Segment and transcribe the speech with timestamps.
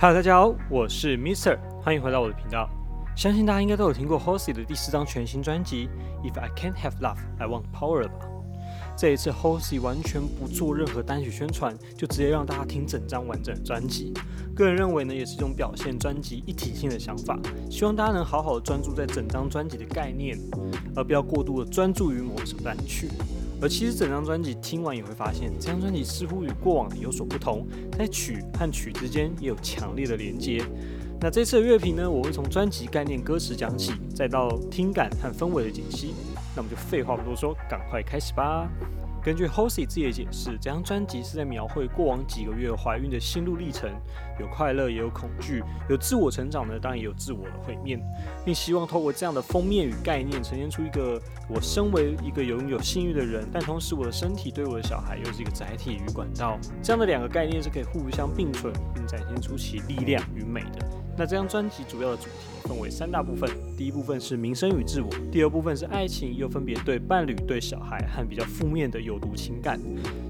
[0.00, 2.70] Hello，大家好，我是 Mister，欢迎回到我的频道。
[3.16, 5.88] 相信大家应该都有听过 Halsey 的第四张全新专辑
[6.24, 8.12] 《If I Can't Have Love, I Want Power》吧？
[8.96, 14.14] 这一次 Halsey 完全不做任何单曲宣传，就直接让大家听整张完整的专辑。
[14.54, 17.36] 个人认为呢，也是一种表现专辑一体性的想法。
[17.68, 20.38] 希望大家能好好的专注在整张专辑的概念，
[20.94, 23.08] 而不要过度的专注于某一首单曲。
[23.60, 27.66] 而其实整张专辑听完也会发现，这张专辑似乎与过往的有所不同，
[27.98, 30.64] 在曲和曲之间也有强烈的连接。
[31.20, 36.14] 那这次的乐评呢，我会从专辑概念、歌词讲起，再到听感和氛围的解析。
[36.54, 38.70] 那我们就废话不多说，赶快开始吧。
[39.22, 43.90] 根据 Halsey 自己的解释，这张专辑是在描绘过往几个月怀孕的心路历程，
[44.38, 47.98] 有快乐，也有恐惧，有自我成长呢，当然也有自我的毁灭，
[48.44, 61.07] 并希望透过这样的封面与概念，呈现出一个我身为一个拥有幸运的人，但同时我的身体对我的小孩又是一个载体与管道，这样的两个概念是可以互相并存，并展现出其力量与美的。
[61.18, 69.80] 那这张专辑主要的主题分为三大部分，第一部分是民生与自我，第二部分是爱情，又分别对伴侣、对小孩和比较负面的有毒情感，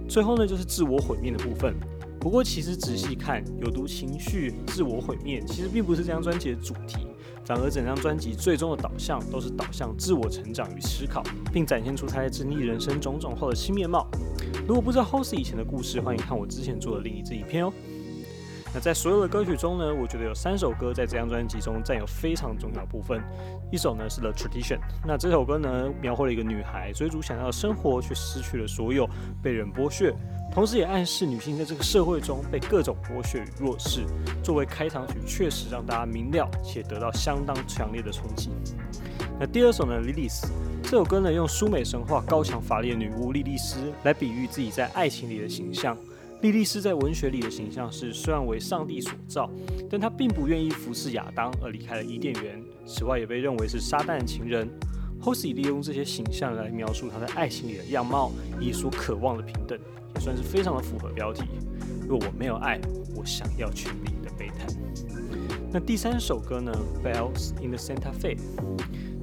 [0.09, 1.75] 最后呢就是自我毁灭的部分。
[2.19, 7.07] 不过其实仔细看，有毒情绪、自我毁灭，其实并不是这张专辑的主题，
[7.45, 14.09] 反而整张专辑最终的导向都是导向自我成长与思考，并展现出他在经历人生种种后的新面貌。
[14.67, 17.71] 如果不知道 Halsey 以前的故事，欢迎看我之前做的另一支影片哦。
[18.75, 23.23] 那在所有的歌曲中呢，我觉得有三首歌在这张专辑中占有非常重要的部分。
[23.73, 29.09] 一首呢是《The Tradition》，那这首歌呢描绘了一个女孩追逐想要的生活，却失去了所有，
[29.43, 30.15] 被人剥削，
[30.53, 34.05] 同时也暗示女性在这个社会中被各种剥削与弱势。
[34.43, 38.51] 作为开场曲，确实让大家明了且得到相当强烈的冲击。
[39.41, 40.47] 那第二首呢，《莉莉丝》
[40.83, 45.97] 这首歌呢用苏美神话高强法力的女巫莉莉丝来比喻自己在爱情里的形象。
[46.41, 49.51] 莉莉丝在文学里的形象是，虽然为上帝所造，
[49.91, 52.63] 但她并不愿意服侍亚当而离开了伊甸园。
[52.87, 54.69] 此外，也被认为是撒旦的情人。
[55.21, 58.31] Halsey 利用这些形象来描述他在爱情里的样貌，
[58.61, 59.77] 以及所渴望的平等，
[60.15, 61.43] 也算是非常的符合标题。
[62.09, 62.81] 若我没有爱，
[63.17, 64.69] 我想要权力的悲叹。
[65.73, 66.73] 那第三首歌呢，
[67.05, 68.37] 《Bells in the Santa Fe》。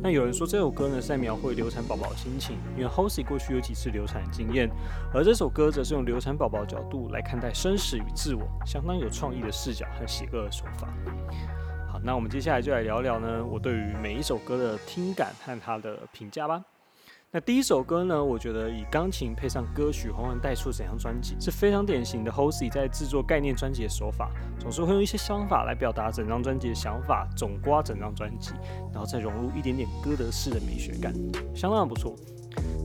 [0.05, 4.69] 那有人说这首歌呢是在描绘流产宝宝的心情，因为 Halsey 过去有几次流产经验，
[5.11, 10.87] 而这首歌则是用流产宝宝的角度来看待生死与自我，相当有创意的视角和邪恶的手法。
[11.91, 16.63] 好，那我们接下来就来聊聊呢我对于每一首歌的听感和它的评价吧。
[17.35, 28.53] 那第一首歌呢，我觉得以钢琴配上歌曲，缓缓带出整张专辑，是非常典型的 Hosey 在制作概念专辑的手法，总是会用一些想法来表达整张专辑的想法，总刮整张专辑，
[28.93, 31.13] 然后再融入一点点歌德式的美学感，
[31.53, 32.15] 相当的不错。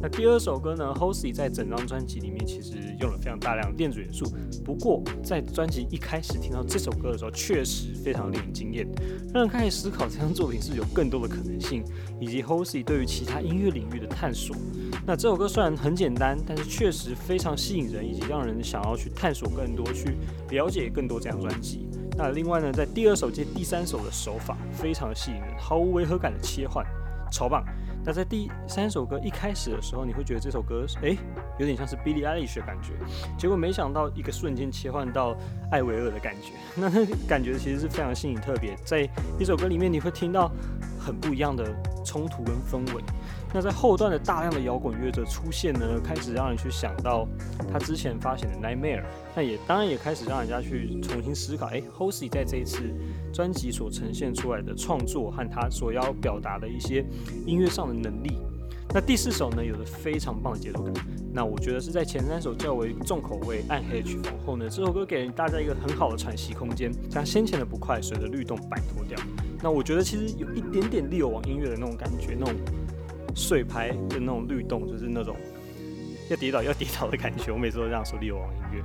[0.02, 4.24] 那第二首歌呢？Halsey 在整张专辑里面其实用了非常大量的电子元素，
[4.64, 8.88] 不过在专辑一开始听到这首歌的时候，确实非常令人惊艳，
[9.34, 11.84] 让人开始思考这张作品是有更多的可能性，
[12.18, 14.56] 以及 Halsey 对于其他音乐领域的探索。
[15.06, 20.16] 那这首歌虽然很简单，但是确实非常吸引人，以及让人想要去探索更多，去
[20.50, 21.86] 了解更多这张专辑。
[22.16, 26.84] 那另外呢，在第二首接第三首的手法非常的吸引人，毫无违和感的切换，
[27.30, 27.62] 超棒。
[28.04, 31.18] 那在第三首歌一开始的时候，你会觉得这首歌诶
[31.60, 32.94] 有点像是 Billie Eilish 的感觉，
[33.38, 35.36] 结果没想到一个瞬间切换到
[35.70, 39.06] 艾维尔的感觉， 那那感觉其实是非常新颖特别，在
[39.38, 40.50] 一首歌里面你会听到
[40.98, 41.70] 很不一样的
[42.02, 43.02] 冲突跟氛围。
[43.52, 47.28] 那在后段的大量的摇滚乐的出现呢，开始让人去想到
[47.70, 49.04] 他之前发行的 Nightmare，
[49.36, 52.84] 那也当然也开始让人家去重新思考，哎，Halsey 在这一次
[53.34, 57.04] 专辑所呈现出来的创作和他所要表达的一些
[57.44, 58.38] 音乐上的能力。
[58.92, 60.94] 那第四首呢，有着非常棒的节奏感。
[61.32, 69.18] 那我觉得是在前三首较为重口味、暗黑曲风后呢，这首歌给大家一个很好的喘息空间，将先前的不快随着律动摆脱掉。
[69.62, 72.54] 那我觉得其实有一点点利网音乐的那种感觉，那种。
[73.32, 75.36] 碎拍的那种律动，就是那种
[76.28, 77.52] 要跌倒要跌倒的感觉。
[77.52, 78.18] 我每次都这样说。
[78.18, 78.82] 利王音乐，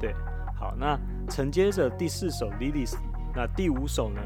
[0.00, 0.14] 对，
[0.56, 0.96] 好，那
[1.28, 2.90] 承接着第四首《Lilies》，
[3.34, 4.20] 那第五首呢？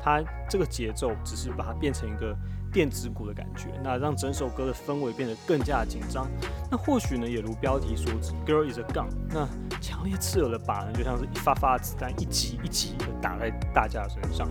[0.00, 2.34] 它这个节奏只是把它变成一个
[2.72, 6.28] 电子鼓的感觉，那让整首歌的氛围变得更加紧张。
[6.70, 9.08] 那或许呢，也如标题所指，Girl is a gun。
[9.30, 9.48] 那
[9.80, 14.48] 强烈刺耳的把呢，就像是一发发子弹，一击一击的打在大家的身上。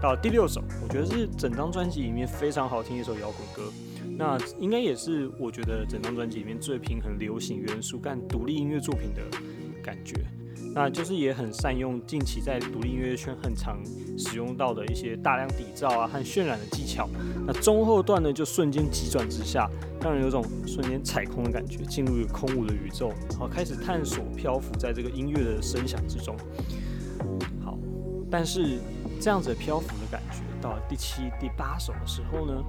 [0.00, 3.72] 到第六首，我觉得是整张专辑里面非常好听一首摇滚歌。
[4.16, 9.22] 那应该也是我觉得整张专辑里面最平衡流行元素干独立音乐作品的
[9.82, 10.14] 感觉，
[10.72, 13.80] 那就是也很善用近期在独立音乐圈很常
[14.16, 17.08] 使用到的一些大量底噪啊和渲染的技巧。
[17.46, 19.68] 那中后段呢就瞬间急转直下，
[20.00, 26.36] 让人有种瞬间踩空的感觉，进入一个空无的宇宙，然后开始探索漂浮在这个音乐的声响之中。
[27.64, 27.76] 好，
[28.30, 28.78] 但是
[29.20, 32.62] 这样子漂浮的感觉，到了第七、第八首的时候呢，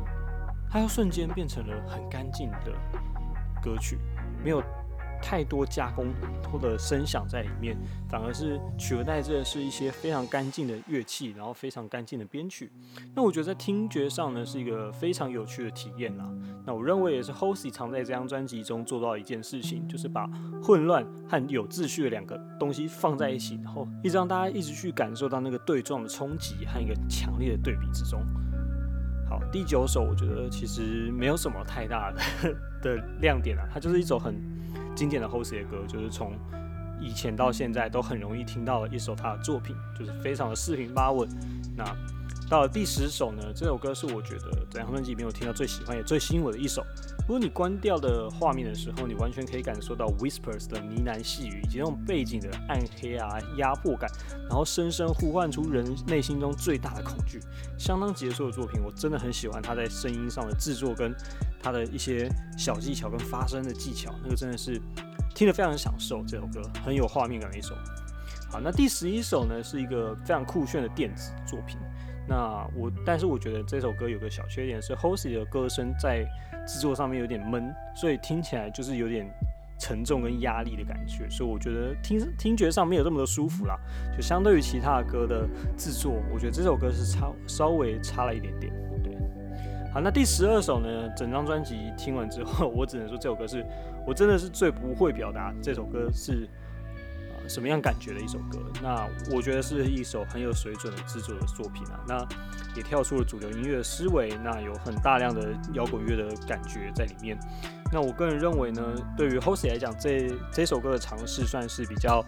[0.71, 2.73] 它又瞬间变成了很干净的
[3.63, 3.99] 歌曲，
[4.43, 4.61] 没有。
[5.21, 6.07] 太多加工
[6.51, 7.77] 或者声响在里面，
[8.09, 12.71] 反而是取而代之的是一些非常干净的乐器，然后非常干净的编曲。
[13.15, 16.29] 那我觉得在听觉上呢，是一个非常有趣的体验啦。
[16.65, 20.29] 那我认为也是 Hosey 常在这张专辑中做到一件事情，就是把
[20.62, 28.19] 混乱和有秩序的两个东西放在一起，然后一直让大家一直去感受到那个对撞的冲击和一个强烈的对比之中。
[29.29, 34.50] 好，第九首我觉得其实没有什么太大的 的亮点啊，它就是一首很。
[34.95, 36.33] 经典的 Hosey 的歌，就是从
[36.99, 41.27] 以前到现在都很容易听到的一首他的作品，就是非常的四平八稳。
[41.75, 41.83] 那
[42.49, 46.83] 到了第十首呢，这首歌是我觉得整张专辑里面我听到最喜欢也最吸引我的一首。
[47.21, 54.11] 如果你关掉的画面的时候，你完全可以感受到 Whispers 的呢喃细语，以及那种背景的暗黑啊、压迫感，
[54.49, 57.39] 然后深深呼唤出人内心中最大的恐惧。
[57.77, 61.15] 相当结束的作品，我真的很喜欢他在声音上的制作跟
[61.62, 64.81] 他的一些小技巧跟发声的技巧，那个真的是
[65.36, 66.24] 听得非常享受。
[66.28, 67.75] 这首歌很有画面感的一首。
[68.50, 71.78] 好，那第十一首呢，是一个非常酷炫的电子作品。
[72.28, 76.25] 那我，但是我觉得这首歌有个小缺点是，Hosey 的歌声在
[76.68, 79.30] 制作上面有点闷，所以听起来就是有点
[79.80, 83.75] 沉重跟压力的感觉，所以我觉得听听觉上没有这么多舒服啦。
[84.16, 85.48] 就相对于其他的歌的
[85.78, 88.72] 制作，我觉得这首歌是差稍微差了一点点。
[89.93, 93.65] 好，那第十二首呢，整张专辑听完之后， 我只能说这首歌是
[94.07, 96.47] 我真的是最不会表达这首歌是。
[97.49, 98.59] 什么样感觉的一首歌？
[98.83, 101.99] 那我觉得是一首很有水准的制作的作品啊。
[102.07, 102.25] 那
[102.77, 107.38] 也跳出了主流音乐的思维，那有很大量的摇滚乐的感觉在里面。
[107.91, 108.81] 那我个人认为呢，
[109.17, 112.23] 对于 Hosey 来讲，这这首歌的尝试算是比较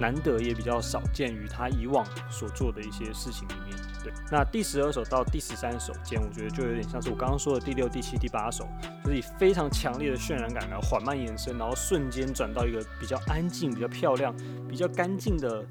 [0.00, 3.76] 难得，也比较少见于他以往所做的一些事情里面。
[4.04, 8.66] 对，那第十二首到第十三首间，我觉得就有点像是我刚刚说的第六、第七、第八首，
[9.04, 14.34] 就是以非常强烈的渲染感，然后缓慢延伸，然后瞬间转到一个比较安静、比较漂亮、
[14.68, 15.64] 比较干净的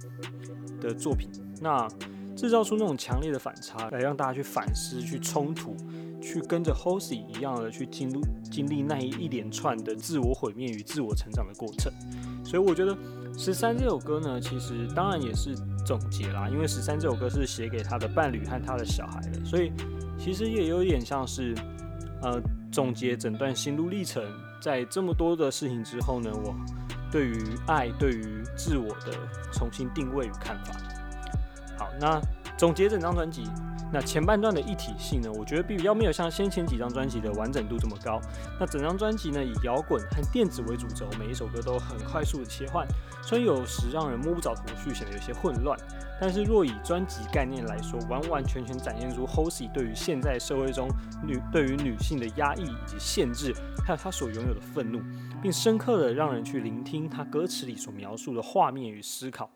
[0.82, 1.30] 的作品。
[1.62, 1.88] 那
[2.36, 5.76] 制造出那种强烈的反差，来让大家去反思、去冲突、
[6.22, 8.22] 去跟着 Hosey 一样的去经历
[8.52, 11.92] 经历那一一连串的自我毁灭与自我成长的过程。
[12.44, 12.96] 所以我觉得
[13.38, 15.56] 十三这首歌呢，其实当然也是。
[15.88, 19.72] 总结啦，因为十三这首歌是写给他的伴侣和他的小孩的，所以
[20.20, 21.56] 其实也有点像是，
[22.22, 24.22] 呃，总结整段心路历程。
[24.60, 26.54] 在这么多的事情之后呢，我
[27.10, 29.14] 对于爱、对于自我的
[29.54, 30.74] 重新定位与看法。
[31.78, 32.20] 好，那
[32.58, 33.44] 总结整张专辑。
[33.92, 38.20] 那前半段的一体性呢，我觉得比较没有像先前几张专辑的完整度这么高。
[38.60, 42.86] 那整张专辑呢，以摇滚和电子为主轴，每一首歌都很快速的切换，
[43.24, 45.78] 虽然有时让人摸不着头绪，显得有些混乱。
[46.20, 50.90] 但是若以专辑概念来说，完完全全展现出 Hosey 对于现在社会中
[51.24, 53.54] 女对于女性的压抑以及限制，
[53.86, 55.00] 还有她所拥有的愤怒，
[55.42, 59.50] 并深刻的让人去聆听她歌词里所描述的画面与思考。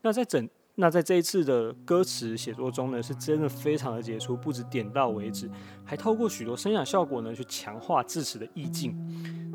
[0.00, 5.50] 那在整那在这一次的歌词写作中呢，是真的非常的杰出，不止点到为止，
[5.86, 8.94] 还透过许多声响效果呢，去强化字词的意境。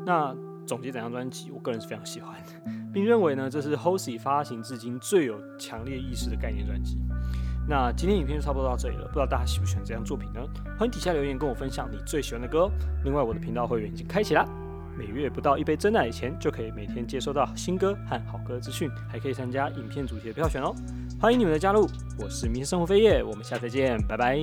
[0.04, 0.34] 那
[0.66, 6.98] 总结整张专辑，我个人是非常喜欢的，并认为呢，这是 Hosey 发行至今最有强烈意识的概念专辑。
[7.68, 10.40] 那今天影片就差不多到这里了，不知道大家喜不喜欢这张作品呢？
[10.76, 12.68] 欢迎底下留言跟我分享你最喜欢的歌。
[13.04, 14.61] 另外，我的频道会员已经开启了。
[14.96, 20.74] 每月不到一杯真奶钱，就可以每天接收到新歌和好歌资讯，还可以参加影片主题的票选哦！
[21.20, 24.38] 欢迎你们的加入，我是明生活飞叶，我们下次再见，拜拜。